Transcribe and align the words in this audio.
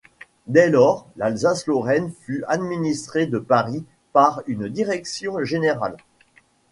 Dès 0.47 0.67
lors, 0.71 1.05
l’Alsace-Lorraine 1.17 2.11
fut 2.21 2.43
administrée 2.47 3.27
de 3.27 3.37
Paris 3.37 3.85
par 4.13 4.41
une 4.47 4.67
direction 4.67 5.43
générale. 5.43 5.95